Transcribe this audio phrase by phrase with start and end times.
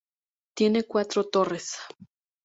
[0.55, 1.75] Tiene cuatro torres.